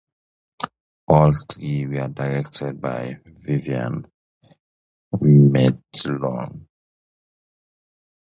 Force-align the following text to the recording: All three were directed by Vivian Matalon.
All 1.09 1.31
three 1.53 1.85
were 1.85 2.07
directed 2.07 2.81
by 2.81 3.21
Vivian 3.23 4.07
Matalon. 5.13 6.65